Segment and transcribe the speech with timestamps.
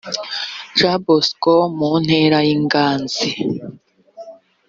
[0.77, 3.29] jean bosco mu ntera y ingazi